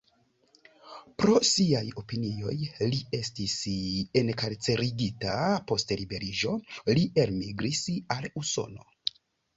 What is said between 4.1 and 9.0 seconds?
enkarcerigita, post liberiĝo li elmigris al Usono.